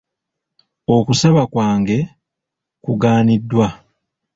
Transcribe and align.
Okusaba 0.95 1.41
kwange 1.51 1.97
kugaaniddwa. 2.83 3.67